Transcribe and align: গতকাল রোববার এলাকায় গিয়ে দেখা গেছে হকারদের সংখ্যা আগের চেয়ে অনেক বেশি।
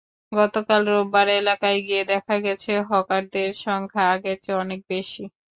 গতকাল 0.31 0.81
রোববার 0.89 1.27
এলাকায় 1.39 1.79
গিয়ে 1.87 2.03
দেখা 2.11 2.35
গেছে 2.45 2.71
হকারদের 2.89 3.49
সংখ্যা 3.63 4.03
আগের 4.13 4.37
চেয়ে 4.43 4.59
অনেক 4.63 4.79
বেশি। 4.91 5.23